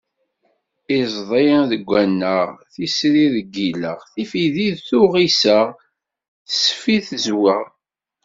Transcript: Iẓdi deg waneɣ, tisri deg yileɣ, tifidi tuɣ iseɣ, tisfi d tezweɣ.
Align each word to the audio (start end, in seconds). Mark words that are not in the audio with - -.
Iẓdi 0.99 1.51
deg 1.71 1.83
waneɣ, 1.89 2.47
tisri 2.73 3.25
deg 3.35 3.47
yileɣ, 3.55 3.99
tifidi 4.13 4.69
tuɣ 4.87 5.13
iseɣ, 5.27 5.67
tisfi 6.47 6.95
d 7.01 7.03
tezweɣ. 7.07 7.63